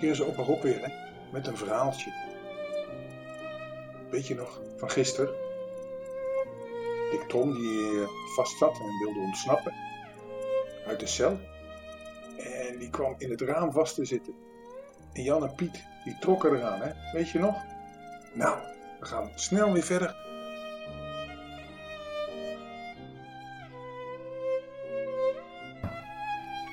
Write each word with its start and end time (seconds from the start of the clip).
Hier 0.00 0.10
is 0.10 0.22
opa 0.22 0.42
Rob 0.42 0.62
weer, 0.62 0.80
hè? 0.80 0.92
Met 1.32 1.46
een 1.46 1.56
verhaaltje. 1.56 2.12
Weet 4.10 4.26
je 4.26 4.34
nog, 4.34 4.60
van 4.76 4.90
gisteren? 4.90 5.34
Dick 7.10 7.24
Tom 7.28 7.54
die 7.54 8.00
eh, 8.00 8.08
vast 8.36 8.58
zat 8.58 8.78
en 8.78 8.98
wilde 9.04 9.20
ontsnappen. 9.20 9.74
Uit 10.86 11.00
de 11.00 11.06
cel. 11.06 11.38
En 12.38 12.78
die 12.78 12.90
kwam 12.90 13.14
in 13.18 13.30
het 13.30 13.40
raam 13.40 13.72
vast 13.72 13.94
te 13.94 14.04
zitten. 14.04 14.34
En 15.12 15.22
Jan 15.22 15.42
en 15.48 15.54
Piet, 15.54 15.84
die 16.04 16.18
trokken 16.18 16.54
eraan, 16.54 16.80
hè? 16.80 16.92
Weet 17.12 17.30
je 17.30 17.38
nog? 17.38 17.54
Nou, 18.34 18.58
we 19.00 19.06
gaan 19.06 19.30
snel 19.34 19.72
weer 19.72 19.82
verder. 19.82 20.16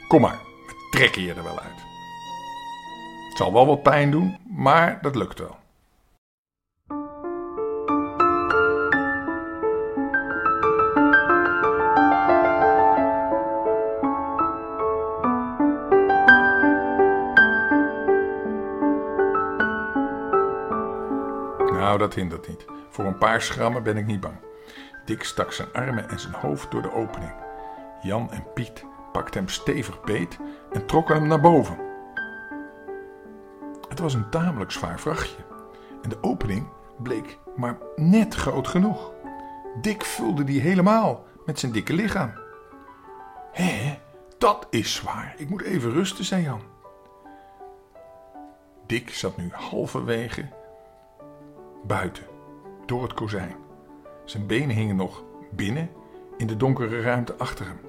Kom 0.07 0.21
maar, 0.21 0.39
trekken 0.95 1.21
je 1.21 1.33
er 1.33 1.43
wel 1.43 1.59
uit. 1.59 1.85
Het 3.27 3.37
zal 3.37 3.53
wel 3.53 3.65
wat 3.65 3.83
pijn 3.83 4.11
doen, 4.11 4.37
maar 4.49 5.01
dat 5.01 5.15
lukt 5.15 5.39
wel. 5.39 5.57
Nou, 21.71 21.97
dat 21.97 22.13
hindert 22.13 22.47
niet. 22.47 22.65
Voor 22.89 23.05
een 23.05 23.17
paar 23.17 23.41
schrammen 23.41 23.83
ben 23.83 23.97
ik 23.97 24.05
niet 24.05 24.19
bang. 24.19 24.35
Dick 25.05 25.23
stak 25.23 25.51
zijn 25.51 25.73
armen 25.73 26.09
en 26.09 26.19
zijn 26.19 26.33
hoofd 26.33 26.71
door 26.71 26.81
de 26.81 26.93
opening. 26.93 27.33
Jan 28.01 28.31
en 28.31 28.43
Piet 28.53 28.85
pakten 29.15 29.39
hem 29.39 29.49
stevig 29.49 30.01
beet 30.01 30.37
en 30.71 30.85
trokken 30.85 31.15
hem 31.15 31.27
naar 31.27 31.41
boven. 31.41 31.77
Het 33.89 33.99
was 33.99 34.13
een 34.13 34.29
tamelijk 34.29 34.71
zwaar 34.71 34.99
vrachtje 34.99 35.43
en 36.01 36.09
de 36.09 36.17
opening 36.21 36.67
bleek 36.97 37.39
maar 37.55 37.77
net 37.95 38.35
groot 38.35 38.67
genoeg. 38.67 39.11
Dick 39.81 40.03
vulde 40.03 40.43
die 40.43 40.61
helemaal 40.61 41.23
met 41.45 41.59
zijn 41.59 41.71
dikke 41.71 41.93
lichaam. 41.93 42.33
Hé, 43.51 43.99
dat 44.37 44.67
is 44.69 44.93
zwaar. 44.93 45.35
Ik 45.37 45.49
moet 45.49 45.61
even 45.61 45.91
rusten, 45.91 46.25
zei 46.25 46.43
Jan. 46.43 46.61
Dick 48.85 49.09
zat 49.09 49.37
nu 49.37 49.49
halverwege 49.51 50.45
buiten, 51.83 52.23
door 52.85 53.03
het 53.03 53.13
kozijn. 53.13 53.55
Zijn 54.25 54.47
benen 54.47 54.75
hingen 54.75 54.95
nog 54.95 55.23
binnen 55.51 55.89
in 56.37 56.47
de 56.47 56.57
donkere 56.57 57.01
ruimte 57.01 57.35
achter 57.37 57.65
hem. 57.65 57.84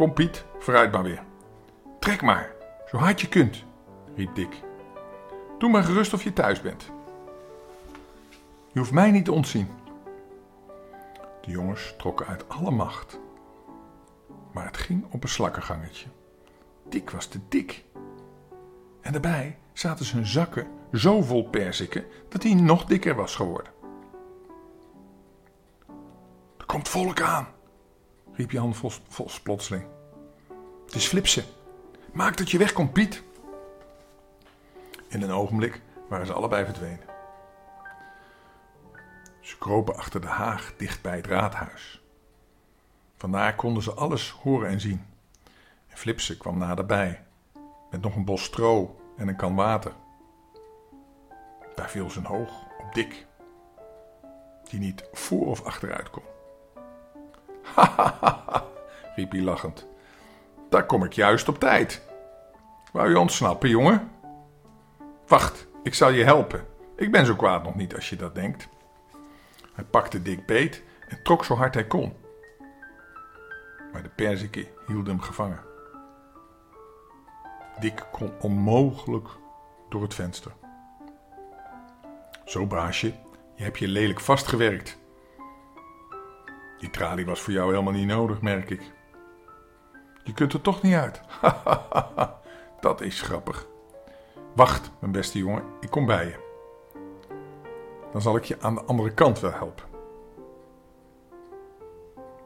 Kom 0.00 0.12
Piet, 0.12 0.44
vooruit 0.58 0.92
maar 0.92 1.02
weer. 1.02 1.22
Trek 1.98 2.22
maar, 2.22 2.54
zo 2.86 2.96
hard 2.96 3.20
je 3.20 3.28
kunt, 3.28 3.64
riep 4.16 4.34
Dick. 4.34 4.62
Doe 5.58 5.70
maar 5.70 5.82
gerust 5.82 6.12
of 6.12 6.22
je 6.22 6.32
thuis 6.32 6.60
bent. 6.60 6.90
Je 8.72 8.78
hoeft 8.78 8.92
mij 8.92 9.10
niet 9.10 9.24
te 9.24 9.32
ontzien. 9.32 9.68
De 11.40 11.50
jongens 11.50 11.94
trokken 11.98 12.26
uit 12.26 12.48
alle 12.48 12.70
macht. 12.70 13.20
Maar 14.52 14.64
het 14.64 14.76
ging 14.76 15.04
op 15.10 15.22
een 15.22 15.28
slakkengangetje. 15.28 16.06
Dick 16.88 17.10
was 17.10 17.26
te 17.26 17.38
dik. 17.48 17.84
En 19.00 19.12
daarbij 19.12 19.58
zaten 19.72 20.04
zijn 20.04 20.26
zakken 20.26 20.66
zo 20.92 21.22
vol 21.22 21.48
perziken 21.48 22.04
dat 22.28 22.42
hij 22.42 22.54
nog 22.54 22.84
dikker 22.84 23.14
was 23.14 23.36
geworden. 23.36 23.72
Er 26.58 26.66
komt 26.66 26.88
volk 26.88 27.20
aan, 27.20 27.48
riep 28.40 28.50
Jan 28.50 28.74
Vos, 28.74 29.00
Vos 29.08 29.40
plotseling. 29.40 29.84
Het 30.84 30.94
is 30.94 31.06
Flipsen. 31.06 31.44
Maak 32.12 32.36
dat 32.36 32.50
je 32.50 32.58
wegkomt, 32.58 32.92
Piet. 32.92 33.22
In 35.08 35.22
een 35.22 35.30
ogenblik 35.30 35.80
waren 36.08 36.26
ze 36.26 36.32
allebei 36.32 36.64
verdwenen. 36.64 37.08
Ze 39.40 39.58
kropen 39.58 39.96
achter 39.96 40.20
de 40.20 40.26
haag 40.26 40.72
dicht 40.76 41.02
bij 41.02 41.16
het 41.16 41.26
raadhuis. 41.26 42.02
Vandaar 43.16 43.54
konden 43.54 43.82
ze 43.82 43.92
alles 43.92 44.30
horen 44.30 44.68
en 44.68 44.80
zien. 44.80 45.04
En 45.86 45.96
Flipsen 45.96 46.38
kwam 46.38 46.58
naderbij, 46.58 47.24
met 47.90 48.00
nog 48.00 48.16
een 48.16 48.24
bos 48.24 48.44
stro 48.44 49.00
en 49.16 49.28
een 49.28 49.36
kan 49.36 49.54
water. 49.54 49.92
Daar 51.74 51.90
viel 51.90 52.10
zijn 52.10 52.24
hoog 52.24 52.50
op 52.78 52.94
dik, 52.94 53.26
die 54.64 54.80
niet 54.80 55.04
voor 55.12 55.46
of 55.46 55.64
achteruit 55.64 56.10
kon. 56.10 56.39
Riep 59.16 59.30
hij 59.32 59.42
lachend. 59.42 59.86
Daar 60.68 60.86
kom 60.86 61.04
ik 61.04 61.12
juist 61.12 61.48
op 61.48 61.58
tijd. 61.58 62.02
Wou 62.92 63.08
je 63.08 63.18
ontsnappen, 63.18 63.68
jongen? 63.68 64.10
Wacht, 65.26 65.66
ik 65.82 65.94
zal 65.94 66.10
je 66.10 66.24
helpen. 66.24 66.66
Ik 66.96 67.12
ben 67.12 67.26
zo 67.26 67.36
kwaad 67.36 67.62
nog 67.62 67.74
niet 67.74 67.94
als 67.94 68.10
je 68.10 68.16
dat 68.16 68.34
denkt. 68.34 68.68
Hij 69.74 69.84
pakte 69.84 70.22
Dick 70.22 70.46
beet 70.46 70.82
en 71.08 71.22
trok 71.22 71.44
zo 71.44 71.54
hard 71.54 71.74
hij 71.74 71.86
kon. 71.86 72.16
Maar 73.92 74.02
de 74.02 74.08
perziken 74.08 74.66
hielden 74.86 75.12
hem 75.12 75.22
gevangen. 75.22 75.60
Dick 77.80 78.06
kon 78.12 78.32
onmogelijk 78.40 79.28
door 79.88 80.02
het 80.02 80.14
venster. 80.14 80.52
Zo, 82.44 82.66
baasje, 82.66 83.14
je 83.54 83.62
hebt 83.62 83.78
je 83.78 83.88
lelijk 83.88 84.20
vastgewerkt. 84.20 84.98
Die 86.80 86.90
tralie 86.90 87.26
was 87.26 87.40
voor 87.40 87.52
jou 87.52 87.70
helemaal 87.70 87.92
niet 87.92 88.06
nodig, 88.06 88.40
merk 88.40 88.70
ik. 88.70 88.92
Je 90.24 90.32
kunt 90.32 90.52
er 90.52 90.60
toch 90.60 90.82
niet 90.82 90.94
uit. 90.94 91.20
Dat 92.80 93.00
is 93.00 93.22
grappig. 93.22 93.66
Wacht, 94.54 94.90
mijn 95.00 95.12
beste 95.12 95.38
jongen, 95.38 95.64
ik 95.80 95.90
kom 95.90 96.06
bij 96.06 96.24
je. 96.24 96.48
Dan 98.12 98.20
zal 98.20 98.36
ik 98.36 98.44
je 98.44 98.56
aan 98.60 98.74
de 98.74 98.84
andere 98.84 99.14
kant 99.14 99.40
wel 99.40 99.52
helpen. 99.52 99.84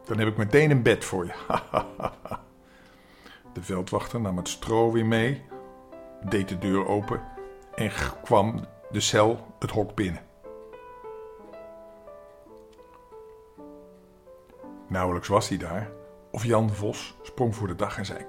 Dan 0.04 0.18
heb 0.18 0.28
ik 0.28 0.36
meteen 0.36 0.70
een 0.70 0.82
bed 0.82 1.04
voor 1.04 1.26
je. 1.26 1.34
De 3.52 3.62
veldwachter 3.62 4.20
nam 4.20 4.36
het 4.36 4.48
stro 4.48 4.92
weer 4.92 5.06
mee, 5.06 5.42
deed 6.24 6.48
de 6.48 6.58
deur 6.58 6.86
open 6.86 7.22
en 7.74 7.90
kwam 8.22 8.64
de 8.90 9.00
cel 9.00 9.46
het 9.58 9.70
hok 9.70 9.94
binnen. 9.94 10.22
Nauwelijks 14.94 15.28
was 15.28 15.48
hij 15.48 15.58
daar, 15.58 15.90
of 16.30 16.44
Jan 16.44 16.70
Vos 16.70 17.16
sprong 17.22 17.54
voor 17.54 17.66
de 17.66 17.74
dag 17.74 17.98
en 17.98 18.04
zei: 18.04 18.26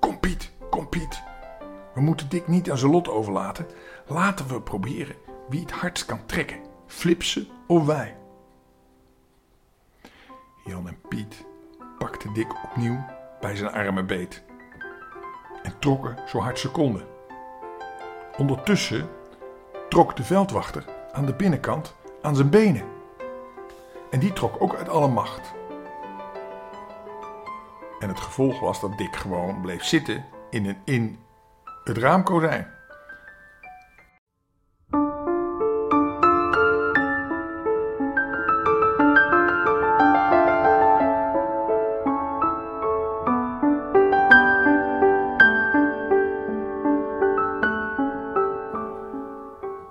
Kom 0.00 0.20
Piet, 0.20 0.52
kom 0.70 0.88
Piet. 0.88 1.22
We 1.94 2.00
moeten 2.00 2.28
Dick 2.28 2.48
niet 2.48 2.70
aan 2.70 2.78
zijn 2.78 2.90
lot 2.90 3.08
overlaten. 3.08 3.66
Laten 4.06 4.48
we 4.48 4.60
proberen 4.60 5.16
wie 5.48 5.60
het 5.60 5.70
hardst 5.70 6.04
kan 6.04 6.26
trekken: 6.26 6.60
Flipsen 6.86 7.48
of 7.66 7.86
wij. 7.86 8.16
Jan 10.64 10.88
en 10.88 10.98
Piet 11.08 11.44
pakten 11.98 12.32
Dick 12.32 12.64
opnieuw 12.64 13.04
bij 13.40 13.56
zijn 13.56 13.72
armen 13.72 14.06
beet 14.06 14.42
en 15.62 15.78
trokken 15.78 16.16
zo 16.26 16.38
hard 16.38 16.58
ze 16.58 16.70
konden. 16.70 17.06
Ondertussen 18.36 19.08
trok 19.88 20.16
de 20.16 20.24
veldwachter 20.24 20.84
aan 21.12 21.26
de 21.26 21.34
binnenkant 21.34 21.94
aan 22.22 22.36
zijn 22.36 22.50
benen. 22.50 22.84
En 24.10 24.20
die 24.20 24.32
trok 24.32 24.62
ook 24.62 24.74
uit 24.74 24.88
alle 24.88 25.08
macht. 25.08 25.54
En 27.98 28.08
het 28.08 28.20
gevolg 28.20 28.60
was 28.60 28.80
dat 28.80 28.98
Dick 28.98 29.16
gewoon 29.16 29.60
bleef 29.60 29.84
zitten 29.84 30.24
in, 30.50 30.66
een, 30.66 30.78
in 30.84 31.18
het 31.84 31.98
raamkozijn. 31.98 32.74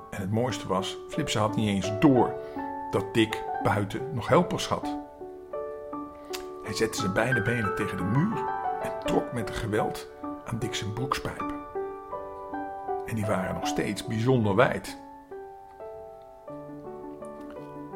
En 0.10 0.22
het 0.22 0.32
mooiste 0.32 0.68
was, 0.68 0.98
Flipse 1.10 1.40
had 1.40 1.56
niet 1.56 1.68
eens 1.68 2.00
door 2.00 2.34
dat 2.92 3.14
Dick 3.14 3.44
buiten 3.64 4.14
nog 4.14 4.28
helpers 4.28 4.68
had. 4.68 5.05
Zette 6.76 7.00
zijn 7.00 7.14
beide 7.14 7.42
benen 7.42 7.76
tegen 7.76 7.98
de 7.98 8.04
muur 8.04 8.38
en 8.82 8.92
trok 9.06 9.34
met 9.34 9.50
geweld 9.50 10.08
aan 10.46 10.60
Dick 10.60 10.74
zijn. 10.76 10.94
En 13.06 13.16
die 13.16 13.26
waren 13.26 13.54
nog 13.54 13.68
steeds 13.68 14.06
bijzonder 14.06 14.56
wijd. 14.56 14.98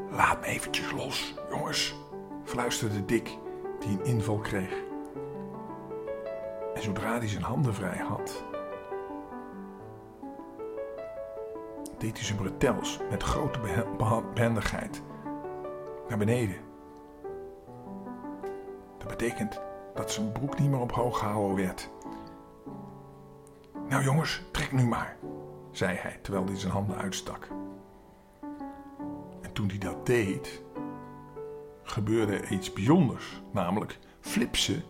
Laat 0.10 0.40
me 0.40 0.46
eventjes 0.46 0.92
los, 0.92 1.36
jongens, 1.50 1.96
fluisterde 2.44 3.06
Dick, 3.06 3.38
die 3.80 3.90
een 3.90 4.06
inval 4.06 4.38
kreeg. 4.38 4.74
En 6.74 6.82
zodra 6.82 7.18
hij 7.18 7.28
zijn 7.28 7.44
handen 7.44 7.74
vrij 7.74 7.98
had, 7.98 8.44
deed 11.98 12.18
hij 12.18 12.26
zijn 12.26 12.38
bretels 12.38 13.00
met 13.10 13.24
grote 13.24 13.60
behendigheid 14.34 15.02
naar 16.08 16.18
beneden. 16.18 16.69
Betekent 19.20 19.62
dat 19.96 20.12
zijn 20.12 20.32
broek 20.32 20.60
niet 20.60 20.70
meer 20.70 20.80
op 20.80 20.92
hoog 20.92 21.20
gehouden 21.20 21.66
werd. 21.66 21.90
Nou 23.90 24.04
jongens, 24.04 24.44
trek 24.52 24.72
nu 24.72 24.84
maar, 24.84 25.18
zei 25.72 25.98
hij 25.98 26.20
terwijl 26.22 26.46
hij 26.46 26.58
zijn 26.58 26.72
handen 26.72 26.98
uitstak. 26.98 27.48
En 29.42 29.54
toen 29.54 29.68
hij 29.68 29.78
dat 29.78 30.06
deed, 30.06 30.62
gebeurde 31.84 32.48
iets 32.48 32.74
bijzonders, 32.74 33.42
namelijk 33.52 34.00
Flipse 34.20 34.84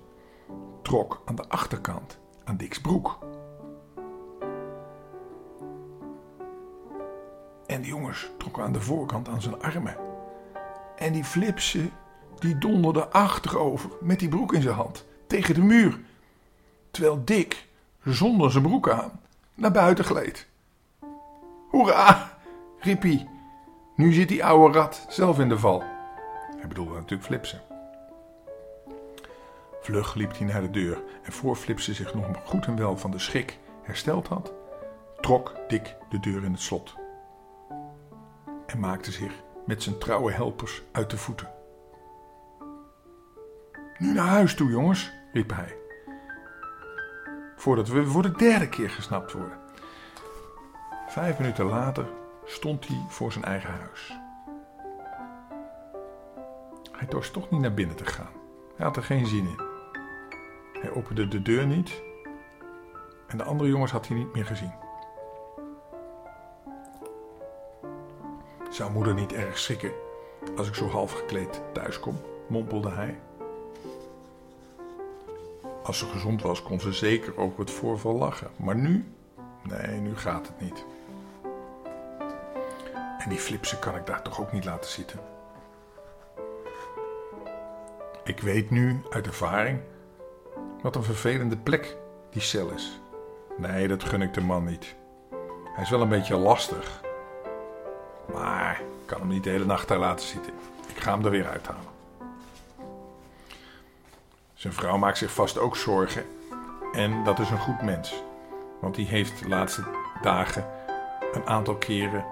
trok 0.81 1.21
aan 1.25 1.35
de 1.35 1.47
achterkant 1.47 2.19
aan 2.43 2.57
Dick's 2.57 2.81
broek. 2.81 3.19
En 7.65 7.81
die 7.81 7.89
jongens 7.91 8.29
trokken 8.37 8.63
aan 8.63 8.73
de 8.73 8.81
voorkant 8.81 9.27
aan 9.27 9.41
zijn 9.41 9.61
armen. 9.61 9.95
En 10.95 11.13
die 11.13 11.23
Flipse, 11.23 11.89
die 12.39 12.57
donderde 12.57 13.07
achterover 13.07 13.89
met 14.01 14.19
die 14.19 14.29
broek 14.29 14.53
in 14.53 14.61
zijn 14.61 14.75
hand 14.75 15.05
tegen 15.27 15.53
de 15.53 15.61
muur. 15.61 15.99
Terwijl 16.91 17.21
Dick, 17.25 17.67
zonder 18.03 18.51
zijn 18.51 18.63
broek 18.63 18.89
aan, 18.89 19.19
naar 19.55 19.71
buiten 19.71 20.05
gleed. 20.05 20.47
Hoera, 21.69 22.37
riep 22.79 23.01
hij. 23.01 23.27
Nu 23.95 24.13
zit 24.13 24.27
die 24.27 24.45
oude 24.45 24.77
rat 24.77 25.05
zelf 25.09 25.39
in 25.39 25.49
de 25.49 25.59
val. 25.59 25.83
Hij 26.57 26.67
bedoelde 26.67 26.93
natuurlijk 26.93 27.23
Flipse. 27.23 27.61
Vlug 29.81 30.13
liep 30.13 30.37
hij 30.37 30.47
naar 30.47 30.61
de 30.61 30.69
deur 30.69 31.03
en 31.23 31.31
voor 31.31 31.55
Flipse 31.55 31.93
zich 31.93 32.13
nog 32.13 32.25
goed 32.45 32.65
en 32.65 32.75
wel 32.75 32.97
van 32.97 33.11
de 33.11 33.19
schrik 33.19 33.57
hersteld 33.83 34.27
had, 34.27 34.53
trok 35.19 35.55
Dick 35.67 35.95
de 36.09 36.19
deur 36.19 36.43
in 36.43 36.51
het 36.51 36.61
slot 36.61 36.95
en 38.65 38.79
maakte 38.79 39.11
zich 39.11 39.33
met 39.65 39.83
zijn 39.83 39.97
trouwe 39.97 40.31
helpers 40.31 40.81
uit 40.91 41.09
de 41.09 41.17
voeten. 41.17 41.58
Nu 43.99 44.13
naar 44.13 44.27
huis 44.27 44.55
toe, 44.55 44.69
jongens, 44.69 45.11
riep 45.33 45.51
hij. 45.55 45.77
Voordat 47.55 47.87
we 47.87 48.05
voor 48.05 48.21
de 48.21 48.31
derde 48.31 48.69
keer 48.69 48.89
gesnapt 48.89 49.31
worden. 49.31 49.57
Vijf 51.07 51.39
minuten 51.39 51.65
later 51.65 52.05
stond 52.45 52.87
hij 52.87 53.05
voor 53.07 53.31
zijn 53.31 53.43
eigen 53.43 53.69
huis. 53.69 54.19
Hij 56.91 57.07
dorst 57.07 57.33
toch 57.33 57.49
niet 57.49 57.61
naar 57.61 57.73
binnen 57.73 57.95
te 57.95 58.05
gaan. 58.05 58.31
Hij 58.75 58.85
had 58.85 58.95
er 58.95 59.03
geen 59.03 59.25
zin 59.25 59.47
in. 59.47 59.59
Hij 60.81 60.91
opende 60.91 61.27
de 61.27 61.41
deur 61.41 61.67
niet 61.67 62.01
en 63.27 63.37
de 63.37 63.43
andere 63.43 63.69
jongens 63.69 63.91
had 63.91 64.07
hij 64.07 64.17
niet 64.17 64.33
meer 64.33 64.45
gezien. 64.45 64.73
Zou 68.69 68.91
moeder 68.91 69.13
niet 69.13 69.33
erg 69.33 69.57
schrikken 69.57 69.91
als 70.57 70.67
ik 70.67 70.75
zo 70.75 70.87
half 70.87 71.11
gekleed 71.11 71.61
thuis 71.73 71.99
kom? 71.99 72.21
mompelde 72.47 72.89
hij. 72.89 73.19
Als 75.89 75.97
ze 75.97 76.05
gezond 76.05 76.41
was, 76.41 76.63
kon 76.63 76.79
ze 76.79 76.93
zeker 76.93 77.37
over 77.37 77.59
het 77.59 77.71
voorval 77.71 78.15
lachen. 78.15 78.47
Maar 78.55 78.75
nu? 78.75 79.13
Nee, 79.63 79.99
nu 79.99 80.17
gaat 80.17 80.47
het 80.47 80.61
niet. 80.61 80.85
En 83.17 83.29
die 83.29 83.37
flipsen 83.37 83.79
kan 83.79 83.95
ik 83.95 84.05
daar 84.05 84.21
toch 84.21 84.41
ook 84.41 84.51
niet 84.51 84.65
laten 84.65 84.89
zitten. 84.89 85.19
Ik 88.23 88.39
weet 88.39 88.69
nu 88.69 89.01
uit 89.09 89.27
ervaring 89.27 89.79
wat 90.81 90.95
een 90.95 91.03
vervelende 91.03 91.57
plek 91.57 91.97
die 92.31 92.41
cel 92.41 92.69
is. 92.69 92.99
Nee, 93.57 93.87
dat 93.87 94.03
gun 94.03 94.21
ik 94.21 94.33
de 94.33 94.41
man 94.41 94.65
niet. 94.65 94.95
Hij 95.73 95.83
is 95.83 95.89
wel 95.89 96.01
een 96.01 96.09
beetje 96.09 96.35
lastig. 96.35 97.01
Maar 98.33 98.81
ik 98.81 99.05
kan 99.05 99.19
hem 99.19 99.29
niet 99.29 99.43
de 99.43 99.49
hele 99.49 99.65
nacht 99.65 99.87
daar 99.87 99.99
laten 99.99 100.25
zitten. 100.25 100.53
Ik 100.87 100.99
ga 100.99 101.13
hem 101.13 101.25
er 101.25 101.31
weer 101.31 101.47
uithalen. 101.47 101.98
Zijn 104.59 104.73
vrouw 104.73 104.97
maakt 104.97 105.17
zich 105.17 105.31
vast 105.31 105.57
ook 105.57 105.75
zorgen. 105.75 106.25
En 106.91 107.23
dat 107.23 107.39
is 107.39 107.49
een 107.49 107.59
goed 107.59 107.81
mens. 107.81 108.23
Want 108.81 108.95
die 108.95 109.07
heeft 109.07 109.39
de 109.39 109.47
laatste 109.47 109.83
dagen 110.21 110.65
een 111.33 111.45
aantal 111.45 111.75
keren 111.75 112.25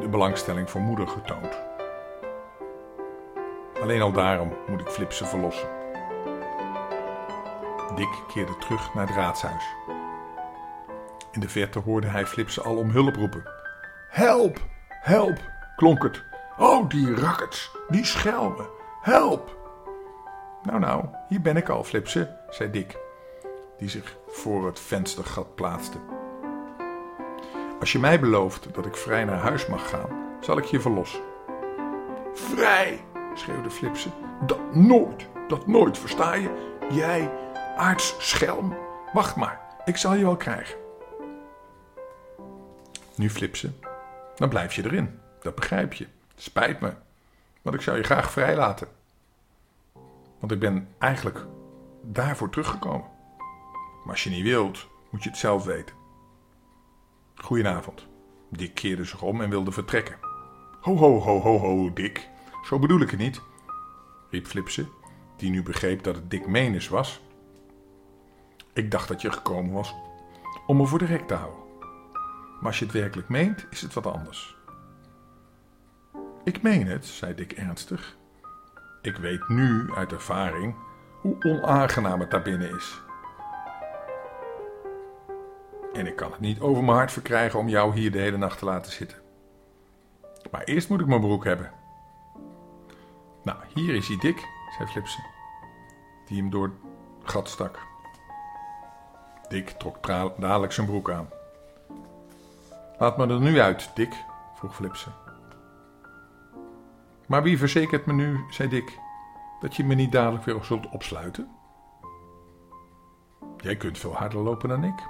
de 0.00 0.08
belangstelling 0.08 0.70
voor 0.70 0.80
moeder 0.80 1.08
getoond. 1.08 1.58
Alleen 3.82 4.02
al 4.02 4.12
daarom 4.12 4.52
moet 4.68 4.80
ik 4.80 4.88
Flipsen 4.88 5.26
verlossen. 5.26 5.68
Dick 7.94 8.22
keerde 8.32 8.58
terug 8.58 8.94
naar 8.94 9.06
het 9.06 9.16
raadshuis. 9.16 9.64
In 11.32 11.40
de 11.40 11.48
verte 11.48 11.78
hoorde 11.78 12.06
hij 12.06 12.26
Flipsen 12.26 12.64
al 12.64 12.76
om 12.76 12.90
hulp 12.90 13.16
roepen. 13.16 13.42
Help, 14.08 14.58
help, 14.88 15.38
klonk 15.76 16.02
het. 16.02 16.22
Oh, 16.58 16.88
die 16.88 17.14
rakkets, 17.14 17.70
die 17.88 18.04
schelmen, 18.04 18.68
help! 19.00 19.63
Nou, 20.64 20.78
nou, 20.78 21.04
hier 21.28 21.40
ben 21.40 21.56
ik 21.56 21.68
al, 21.68 21.84
Flipsen, 21.84 22.36
zei 22.48 22.70
Dick, 22.70 22.96
die 23.78 23.88
zich 23.88 24.16
voor 24.28 24.66
het 24.66 24.80
venstergat 24.80 25.54
plaatste. 25.54 25.98
Als 27.80 27.92
je 27.92 27.98
mij 27.98 28.20
belooft 28.20 28.74
dat 28.74 28.86
ik 28.86 28.96
vrij 28.96 29.24
naar 29.24 29.38
huis 29.38 29.66
mag 29.66 29.88
gaan, 29.88 30.36
zal 30.40 30.58
ik 30.58 30.64
je 30.64 30.80
verlossen. 30.80 31.20
Vrij, 32.32 33.04
schreeuwde 33.34 33.70
Flipsen. 33.70 34.12
Dat 34.46 34.74
nooit, 34.74 35.26
dat 35.48 35.66
nooit, 35.66 35.98
versta 35.98 36.34
je? 36.34 36.76
Jij, 36.90 37.30
aardsschelm, 37.76 38.76
wacht 39.12 39.36
maar, 39.36 39.60
ik 39.84 39.96
zal 39.96 40.14
je 40.14 40.24
wel 40.24 40.36
krijgen. 40.36 40.76
Nu 43.16 43.30
Flipsen, 43.30 43.78
dan 44.36 44.48
blijf 44.48 44.72
je 44.72 44.84
erin, 44.84 45.20
dat 45.40 45.54
begrijp 45.54 45.92
je. 45.92 46.06
Spijt 46.36 46.80
me, 46.80 46.92
want 47.62 47.76
ik 47.76 47.82
zou 47.82 47.96
je 47.96 48.02
graag 48.02 48.30
vrijlaten. 48.30 48.88
Want 50.44 50.56
ik 50.56 50.62
ben 50.62 50.88
eigenlijk 50.98 51.46
daarvoor 52.02 52.50
teruggekomen. 52.50 53.10
Maar 54.04 54.12
als 54.12 54.24
je 54.24 54.30
niet 54.30 54.42
wilt, 54.42 54.88
moet 55.10 55.22
je 55.22 55.28
het 55.28 55.38
zelf 55.38 55.64
weten. 55.64 55.96
Goedenavond. 57.34 58.06
Dick 58.50 58.74
keerde 58.74 59.04
zich 59.04 59.22
om 59.22 59.40
en 59.40 59.50
wilde 59.50 59.72
vertrekken. 59.72 60.18
Ho, 60.80 60.96
ho, 60.96 61.20
ho, 61.20 61.40
ho, 61.40 61.58
ho, 61.58 61.92
Dick. 61.92 62.28
Zo 62.64 62.78
bedoel 62.78 63.00
ik 63.00 63.10
het 63.10 63.18
niet, 63.20 63.40
riep 64.30 64.46
Flipse, 64.46 64.88
die 65.36 65.50
nu 65.50 65.62
begreep 65.62 66.02
dat 66.02 66.16
het 66.16 66.30
Dick 66.30 66.46
Menes 66.46 66.88
was. 66.88 67.20
Ik 68.72 68.90
dacht 68.90 69.08
dat 69.08 69.20
je 69.20 69.32
gekomen 69.32 69.72
was 69.72 69.94
om 70.66 70.76
me 70.76 70.86
voor 70.86 70.98
de 70.98 71.04
rek 71.04 71.26
te 71.26 71.34
houden. 71.34 71.62
Maar 72.54 72.66
als 72.66 72.78
je 72.78 72.84
het 72.84 72.94
werkelijk 72.94 73.28
meent, 73.28 73.66
is 73.70 73.80
het 73.80 73.94
wat 73.94 74.06
anders. 74.06 74.56
Ik 76.44 76.62
meen 76.62 76.86
het, 76.86 77.06
zei 77.06 77.34
Dick 77.34 77.52
ernstig. 77.52 78.16
Ik 79.04 79.16
weet 79.16 79.48
nu 79.48 79.94
uit 79.94 80.12
ervaring 80.12 80.74
hoe 81.20 81.36
onaangenaam 81.42 82.20
het 82.20 82.30
daar 82.30 82.42
binnen 82.42 82.76
is. 82.76 83.02
En 85.92 86.06
ik 86.06 86.16
kan 86.16 86.30
het 86.30 86.40
niet 86.40 86.60
over 86.60 86.84
mijn 86.84 86.96
hart 86.96 87.12
verkrijgen 87.12 87.58
om 87.58 87.68
jou 87.68 87.94
hier 87.94 88.10
de 88.10 88.18
hele 88.18 88.36
nacht 88.36 88.58
te 88.58 88.64
laten 88.64 88.92
zitten. 88.92 89.18
Maar 90.50 90.64
eerst 90.64 90.88
moet 90.88 91.00
ik 91.00 91.06
mijn 91.06 91.20
broek 91.20 91.44
hebben. 91.44 91.70
Nou, 93.42 93.58
hier 93.74 93.94
is 93.94 94.08
hij 94.08 94.16
dik, 94.20 94.46
zei 94.76 94.88
Flipsen, 94.88 95.24
die 96.26 96.40
hem 96.40 96.50
door 96.50 96.72
het 97.20 97.30
gat 97.30 97.48
stak. 97.48 97.78
Dick 99.48 99.68
trok 99.68 100.06
dadelijk 100.38 100.72
zijn 100.72 100.86
broek 100.86 101.10
aan. 101.10 101.28
Laat 102.98 103.16
me 103.16 103.26
er 103.26 103.40
nu 103.40 103.60
uit, 103.60 103.90
Dick, 103.94 104.14
vroeg 104.54 104.74
Flipsen. 104.74 105.23
Maar 107.34 107.42
wie 107.42 107.58
verzekert 107.58 108.06
me 108.06 108.12
nu, 108.12 108.44
zei 108.48 108.68
Dick, 108.68 108.98
dat 109.60 109.76
je 109.76 109.84
me 109.84 109.94
niet 109.94 110.12
dadelijk 110.12 110.44
weer 110.44 110.64
zult 110.64 110.90
opsluiten? 110.90 111.50
Jij 113.56 113.76
kunt 113.76 113.98
veel 113.98 114.14
harder 114.14 114.38
lopen 114.38 114.68
dan 114.68 114.84
ik. 114.84 115.02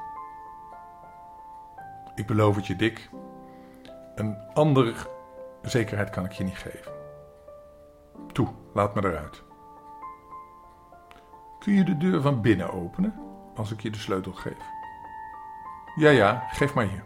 Ik 2.14 2.26
beloof 2.26 2.56
het 2.56 2.66
je, 2.66 2.76
Dick. 2.76 3.10
Een 4.14 4.36
andere 4.54 4.94
zekerheid 5.62 6.10
kan 6.10 6.24
ik 6.24 6.32
je 6.32 6.44
niet 6.44 6.56
geven. 6.56 6.92
Toe, 8.32 8.48
laat 8.72 8.94
me 8.94 9.04
eruit. 9.04 9.42
Kun 11.58 11.72
je 11.72 11.84
de 11.84 11.96
deur 11.96 12.20
van 12.20 12.40
binnen 12.40 12.72
openen 12.72 13.14
als 13.54 13.72
ik 13.72 13.80
je 13.80 13.90
de 13.90 13.98
sleutel 13.98 14.32
geef? 14.32 14.64
Ja, 15.94 16.10
ja, 16.10 16.44
geef 16.50 16.74
maar 16.74 16.88
hier. 16.88 17.04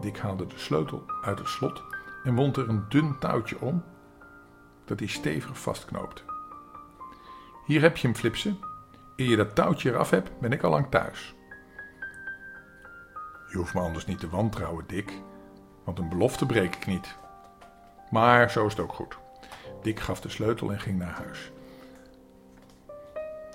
Dick 0.00 0.18
haalde 0.18 0.46
de 0.46 0.58
sleutel 0.58 1.02
uit 1.22 1.38
het 1.38 1.48
slot 1.48 1.82
en 2.24 2.34
wond 2.34 2.56
er 2.56 2.68
een 2.68 2.84
dun 2.88 3.18
touwtje 3.18 3.60
om 3.60 3.84
dat 4.84 4.98
hij 4.98 5.08
stevig 5.08 5.58
vastknoopte. 5.58 6.22
Hier 7.66 7.80
heb 7.80 7.96
je 7.96 8.06
hem, 8.06 8.16
Flipsen. 8.16 8.58
Eer 9.16 9.28
je 9.28 9.36
dat 9.36 9.54
touwtje 9.54 9.90
eraf 9.90 10.10
hebt, 10.10 10.40
ben 10.40 10.52
ik 10.52 10.62
al 10.62 10.70
lang 10.70 10.86
thuis. 10.90 11.34
Je 13.48 13.56
hoeft 13.56 13.74
me 13.74 13.80
anders 13.80 14.06
niet 14.06 14.20
te 14.20 14.28
wantrouwen, 14.28 14.84
Dick, 14.86 15.12
want 15.84 15.98
een 15.98 16.08
belofte 16.08 16.46
breek 16.46 16.76
ik 16.76 16.86
niet. 16.86 17.16
Maar 18.10 18.50
zo 18.50 18.66
is 18.66 18.72
het 18.72 18.80
ook 18.80 18.92
goed. 18.92 19.18
Dick 19.82 20.00
gaf 20.00 20.20
de 20.20 20.28
sleutel 20.28 20.72
en 20.72 20.80
ging 20.80 20.98
naar 20.98 21.22
huis. 21.24 21.52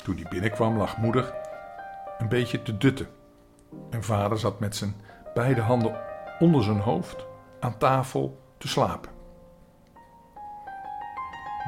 Toen 0.03 0.15
hij 0.15 0.29
binnenkwam, 0.29 0.77
lag 0.77 0.98
moeder 0.98 1.33
een 2.17 2.29
beetje 2.29 2.62
te 2.62 2.77
dutten. 2.77 3.07
En 3.89 4.03
vader 4.03 4.38
zat 4.38 4.59
met 4.59 4.75
zijn 4.75 4.95
beide 5.33 5.62
handen 5.62 6.01
onder 6.39 6.63
zijn 6.63 6.79
hoofd 6.79 7.25
aan 7.59 7.77
tafel 7.77 8.41
te 8.57 8.67
slapen. 8.67 9.18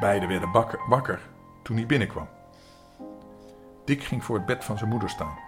Beiden 0.02 0.28
werden 0.28 0.78
wakker 0.88 1.20
toen 1.62 1.76
hij 1.76 1.86
binnenkwam. 1.86 2.28
Dick 3.84 4.02
ging 4.02 4.24
voor 4.24 4.36
het 4.36 4.46
bed 4.46 4.64
van 4.64 4.78
zijn 4.78 4.90
moeder 4.90 5.10
staan. 5.10 5.38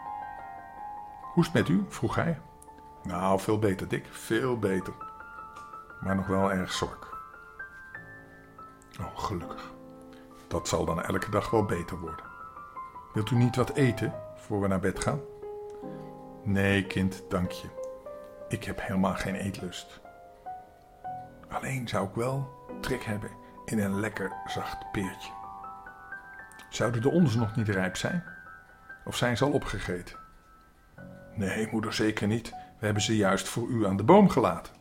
Hoe 1.32 1.42
is 1.42 1.52
het 1.52 1.54
met 1.54 1.68
u? 1.68 1.84
vroeg 1.88 2.14
hij. 2.14 2.40
Nou, 3.02 3.40
veel 3.40 3.58
beter, 3.58 3.88
Dick, 3.88 4.06
veel 4.10 4.58
beter. 4.58 4.92
Maar 6.00 6.16
nog 6.16 6.26
wel 6.26 6.52
erg 6.52 6.72
zwak. 6.72 7.18
Oh, 9.00 9.18
gelukkig. 9.18 9.72
Dat 10.48 10.68
zal 10.68 10.84
dan 10.84 11.02
elke 11.02 11.30
dag 11.30 11.50
wel 11.50 11.64
beter 11.64 12.00
worden. 12.00 12.24
Wilt 13.12 13.30
u 13.30 13.36
niet 13.36 13.56
wat 13.56 13.70
eten 13.70 14.14
voor 14.36 14.60
we 14.60 14.68
naar 14.68 14.80
bed 14.80 15.00
gaan? 15.00 15.20
Nee, 16.42 16.86
kind, 16.86 17.22
dank 17.28 17.50
je. 17.50 17.68
Ik 18.48 18.64
heb 18.64 18.80
helemaal 18.80 19.14
geen 19.14 19.34
eetlust. 19.34 20.00
Alleen 21.48 21.88
zou 21.88 22.08
ik 22.08 22.14
wel 22.14 22.66
trek 22.80 23.04
hebben 23.04 23.42
in 23.64 23.78
een 23.78 24.00
lekker 24.00 24.32
zacht 24.46 24.90
peertje. 24.92 25.32
Zouden 26.68 27.02
de 27.02 27.10
onze 27.10 27.38
nog 27.38 27.56
niet 27.56 27.68
rijp 27.68 27.96
zijn? 27.96 28.24
Of 29.04 29.16
zijn 29.16 29.36
ze 29.36 29.44
al 29.44 29.50
opgegeten? 29.50 30.16
Nee, 31.34 31.68
moeder, 31.70 31.92
zeker 31.92 32.26
niet. 32.26 32.50
We 32.50 32.84
hebben 32.84 33.02
ze 33.02 33.16
juist 33.16 33.48
voor 33.48 33.68
u 33.68 33.86
aan 33.86 33.96
de 33.96 34.02
boom 34.02 34.28
gelaten. 34.28 34.72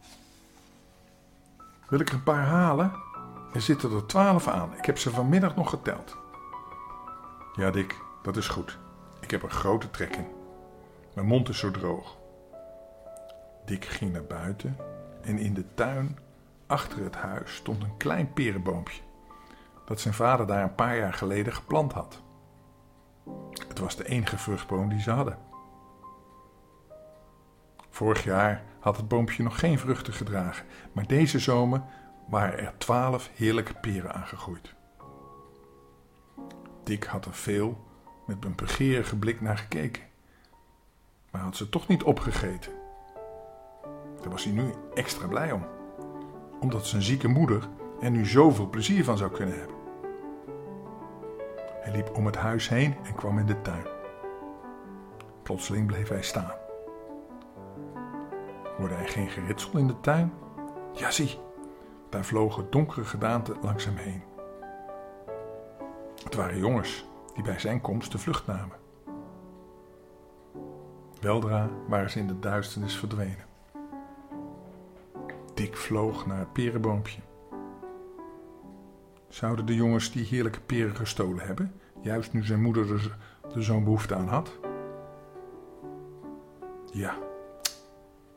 Wil 1.89 1.99
ik 1.99 2.07
er 2.07 2.13
een 2.13 2.23
paar 2.23 2.45
halen? 2.45 2.91
Er 3.53 3.61
zitten 3.61 3.91
er 3.91 4.05
twaalf 4.05 4.47
aan. 4.47 4.77
Ik 4.77 4.85
heb 4.85 4.97
ze 4.97 5.09
vanmiddag 5.09 5.55
nog 5.55 5.69
geteld. 5.69 6.17
Ja, 7.55 7.71
Dick, 7.71 7.95
dat 8.23 8.37
is 8.37 8.47
goed. 8.47 8.77
Ik 9.19 9.31
heb 9.31 9.43
er 9.43 9.51
grote 9.51 9.89
trek 9.89 10.15
in. 10.15 10.27
Mijn 11.15 11.27
mond 11.27 11.49
is 11.49 11.57
zo 11.57 11.71
droog. 11.71 12.17
Dick 13.65 13.85
ging 13.85 14.11
naar 14.11 14.23
buiten 14.25 14.77
en 15.21 15.37
in 15.37 15.53
de 15.53 15.65
tuin 15.73 16.17
achter 16.67 17.03
het 17.03 17.15
huis 17.15 17.55
stond 17.55 17.83
een 17.83 17.97
klein 17.97 18.33
perenboompje 18.33 19.01
dat 19.85 19.99
zijn 19.99 20.13
vader 20.13 20.47
daar 20.47 20.63
een 20.63 20.75
paar 20.75 20.97
jaar 20.97 21.13
geleden 21.13 21.53
geplant 21.53 21.93
had. 21.93 22.21
Het 23.67 23.79
was 23.79 23.95
de 23.95 24.05
enige 24.05 24.37
vruchtboom 24.37 24.89
die 24.89 25.01
ze 25.01 25.11
hadden. 25.11 25.37
Vorig 27.89 28.23
jaar 28.23 28.63
had 28.79 28.97
het 28.97 29.07
boompje 29.07 29.43
nog 29.43 29.59
geen 29.59 29.79
vruchten 29.79 30.13
gedragen, 30.13 30.65
maar 30.91 31.07
deze 31.07 31.39
zomer 31.39 31.81
waren 32.27 32.59
er 32.59 32.73
twaalf 32.77 33.29
heerlijke 33.33 33.73
peren 33.73 34.13
aangegroeid. 34.13 34.73
Dick 36.83 37.03
had 37.03 37.25
er 37.25 37.33
veel 37.33 37.87
met 38.25 38.45
een 38.45 38.55
begeerige 38.55 39.15
blik 39.15 39.41
naar 39.41 39.57
gekeken, 39.57 40.03
maar 41.31 41.41
had 41.41 41.55
ze 41.55 41.69
toch 41.69 41.87
niet 41.87 42.03
opgegeten. 42.03 42.71
Daar 44.21 44.31
was 44.31 44.43
hij 44.43 44.53
nu 44.53 44.73
extra 44.93 45.27
blij 45.27 45.51
om, 45.51 45.65
omdat 46.63 46.85
zijn 46.85 47.01
zieke 47.01 47.27
moeder 47.27 47.69
er 47.99 48.11
nu 48.11 48.25
zoveel 48.25 48.69
plezier 48.69 49.03
van 49.03 49.17
zou 49.17 49.31
kunnen 49.31 49.59
hebben. 49.59 49.75
Hij 51.81 51.91
liep 51.91 52.15
om 52.15 52.25
het 52.25 52.35
huis 52.35 52.69
heen 52.69 52.95
en 53.03 53.15
kwam 53.15 53.39
in 53.39 53.45
de 53.45 53.61
tuin. 53.61 53.85
Plotseling 55.41 55.87
bleef 55.87 56.09
hij 56.09 56.23
staan. 56.23 56.53
Hoorde 58.77 58.93
hij 58.93 59.07
geen 59.07 59.29
geritsel 59.29 59.77
in 59.77 59.87
de 59.87 59.99
tuin? 59.99 60.33
Ja, 60.93 61.11
zie, 61.11 61.39
daar 62.09 62.25
vlogen 62.25 62.67
donkere 62.69 63.05
gedaanten 63.05 63.57
langs 63.61 63.85
hem 63.85 63.95
heen. 63.95 64.23
Het 66.23 66.35
waren 66.35 66.57
jongens 66.57 67.05
die 67.33 67.43
bij 67.43 67.59
zijn 67.59 67.81
komst 67.81 68.11
de 68.11 68.17
vlucht 68.17 68.47
namen. 68.47 68.77
Weldra 71.21 71.69
waren 71.87 72.09
ze 72.09 72.19
in 72.19 72.27
de 72.27 72.39
duisternis 72.39 72.97
verdwenen. 72.97 73.52
Dick 75.63 75.77
vloog 75.77 76.25
naar 76.25 76.39
het 76.39 76.53
perenboompje. 76.53 77.21
Zouden 79.27 79.65
de 79.65 79.75
jongens 79.75 80.11
die 80.11 80.25
heerlijke 80.25 80.59
peren 80.59 80.95
gestolen 80.95 81.45
hebben, 81.45 81.73
juist 82.01 82.33
nu 82.33 82.45
zijn 82.45 82.61
moeder 82.61 82.93
er, 82.93 83.17
er 83.55 83.63
zo'n 83.63 83.83
behoefte 83.83 84.15
aan 84.15 84.27
had? 84.27 84.59
Ja, 86.91 87.17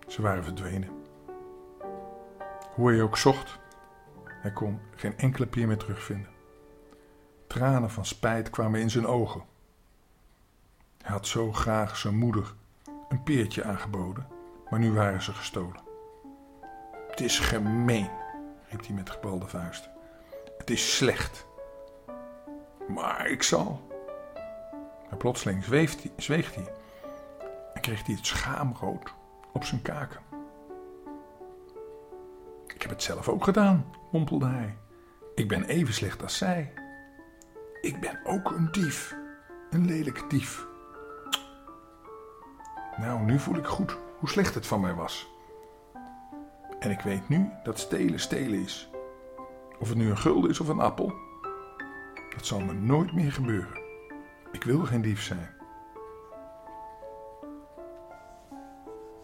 ze 0.09 0.23
waren 0.23 0.45
verdwenen. 0.45 0.88
Hoe 2.75 2.90
hij 2.90 3.02
ook 3.02 3.16
zocht, 3.16 3.59
hij 4.25 4.52
kon 4.52 4.80
geen 4.95 5.18
enkele 5.18 5.47
peer 5.47 5.66
meer 5.66 5.78
terugvinden. 5.78 6.30
Tranen 7.47 7.90
van 7.90 8.04
spijt 8.04 8.50
kwamen 8.50 8.80
in 8.80 8.90
zijn 8.90 9.06
ogen. 9.06 9.42
Hij 11.02 11.12
had 11.12 11.26
zo 11.26 11.52
graag 11.52 11.97
zijn 11.97 12.16
moeder 12.16 12.54
een 13.09 13.23
peertje 13.23 13.64
aangeboden, 13.64 14.26
maar 14.71 14.80
nu 14.80 14.92
waren 14.92 15.23
ze 15.23 15.33
gestolen. 15.33 15.86
Het 17.17 17.25
is 17.25 17.39
gemeen, 17.39 18.11
riep 18.69 18.87
hij 18.87 18.95
met 18.95 19.11
gebalde 19.11 19.47
vuisten. 19.47 19.91
Het 20.59 20.71
is 20.71 20.97
slecht. 20.97 21.47
Maar 22.89 23.27
ik 23.27 23.43
zal. 23.43 23.87
Maar 25.09 25.19
plotseling 25.19 25.65
zweeft 25.65 26.03
hij, 26.03 26.13
zweegt 26.17 26.55
hij 26.55 26.73
en 27.75 27.81
kreeg 27.81 28.07
hij 28.07 28.15
het 28.15 28.27
schaamrood 28.27 29.15
op 29.53 29.65
zijn 29.65 29.83
kaken. 29.83 30.21
Ik 32.67 32.83
heb 32.83 32.91
het 32.91 33.03
zelf 33.03 33.29
ook 33.29 33.45
gedaan, 33.45 33.93
mompelde 34.13 34.47
hij. 34.47 34.77
Ik 35.35 35.49
ben 35.49 35.65
even 35.65 35.95
slecht 35.95 36.23
als 36.23 36.37
zij. 36.37 36.73
Ik 37.81 38.01
ben 38.01 38.21
ook 38.25 38.51
een 38.51 38.73
dief, 38.73 39.17
een 39.71 39.87
lelijke 39.87 40.27
dief. 40.27 40.67
Nou, 42.97 43.21
nu 43.21 43.39
voel 43.39 43.57
ik 43.57 43.67
goed 43.67 43.97
hoe 44.19 44.29
slecht 44.29 44.55
het 44.55 44.67
van 44.67 44.81
mij 44.81 44.95
was. 44.95 45.35
En 46.78 46.90
ik 46.90 47.00
weet 47.00 47.28
nu 47.28 47.50
dat 47.62 47.78
stelen 47.78 48.21
stelen 48.21 48.61
is. 48.61 48.90
Of 49.78 49.88
het 49.88 49.99
nu 49.99 50.11
een 50.11 50.18
gulden 50.18 50.50
is 50.50 50.61
of 50.61 50.68
een 50.68 50.80
appel, 50.80 51.12
dat 52.35 52.47
zal 52.47 52.61
me 52.61 52.73
nooit 52.73 53.12
meer 53.12 53.33
gebeuren. 53.33 53.80
Ik 54.52 54.64
wil 54.64 54.85
geen 54.85 55.02
dief 55.02 55.23
zijn. 55.23 55.54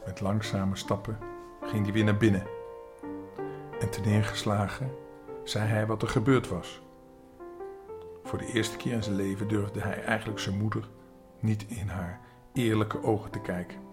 Met 0.05 0.21
langzame 0.21 0.77
stappen 0.77 1.19
ging 1.63 1.85
hij 1.85 1.93
weer 1.93 2.05
naar 2.05 2.17
binnen. 2.17 2.47
En 3.81 3.91
te 3.91 4.01
neergeslagen 4.01 4.91
zei 5.45 5.69
hij 5.69 5.87
wat 5.87 6.03
er 6.03 6.09
gebeurd 6.09 6.49
was. 6.49 6.83
Voor 8.25 8.39
de 8.39 8.53
eerste 8.53 8.77
keer 8.77 8.93
in 8.93 9.03
zijn 9.03 9.17
leven 9.17 9.49
durfde 9.49 9.81
hij 9.81 10.05
eigenlijk 10.05 10.39
zijn 10.41 10.59
moeder 10.59 10.89
niet 11.41 11.65
in 11.69 11.89
haar 11.89 12.21
eerlijke 12.53 13.03
ogen 13.03 13.31
te 13.31 13.41
kijken. 13.41 13.92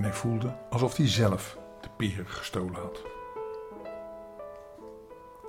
En 0.00 0.06
hij 0.06 0.14
voelde 0.14 0.56
alsof 0.70 0.96
hij 0.96 1.08
zelf 1.08 1.58
de 1.80 1.88
peren 1.96 2.28
gestolen 2.28 2.74
had. 2.74 3.02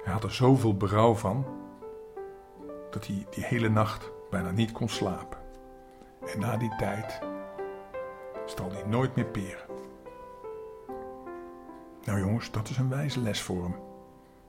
Hij 0.04 0.14
had 0.14 0.24
er 0.24 0.34
zoveel 0.34 0.78
berouw 0.78 1.14
van 1.14 1.46
dat 2.90 3.08
hij 3.08 3.28
die 3.30 3.44
hele 3.44 3.70
nacht 3.70 4.12
bijna 4.30 4.52
niet 4.52 4.72
kon 4.72 4.90
slapen. 4.90 5.38
En 6.34 6.40
na 6.40 6.58
die 6.58 6.76
tijd 6.78 7.20
stal 8.46 8.72
hij 8.72 8.84
nooit 8.84 9.16
meer 9.16 9.26
peren. 9.26 9.66
Nou 12.04 12.20
jongens, 12.20 12.52
dat 12.52 12.70
is 12.70 12.78
een 12.78 12.90
wijze 12.90 13.20
les 13.20 13.42
voor 13.42 13.64
hem. 13.64 13.76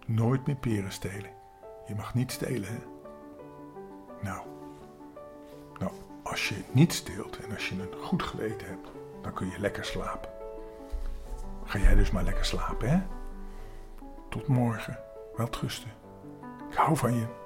Nooit 0.06 0.46
meer 0.46 0.56
peren 0.56 0.92
stelen. 0.92 1.30
Je 1.86 1.94
mag 1.94 2.14
niet 2.14 2.32
stelen, 2.32 2.68
hè? 2.68 2.80
Nou, 4.22 4.46
nou, 5.78 5.92
als 6.22 6.48
je 6.48 6.62
niet 6.72 6.92
steelt 6.92 7.38
en 7.38 7.52
als 7.54 7.68
je 7.68 7.74
een 7.74 8.02
goed 8.02 8.22
geweten 8.22 8.66
hebt, 8.66 8.90
dan 9.22 9.32
kun 9.32 9.50
je 9.50 9.58
lekker 9.58 9.84
slapen. 9.84 10.30
Ga 11.64 11.78
jij 11.78 11.94
dus 11.94 12.10
maar 12.10 12.24
lekker 12.24 12.44
slapen, 12.44 12.90
hè? 12.90 13.00
Tot 14.28 14.46
morgen. 14.46 14.98
Welterusten. 15.36 15.90
Ik 16.70 16.76
hou 16.76 16.96
van 16.96 17.14
je. 17.14 17.41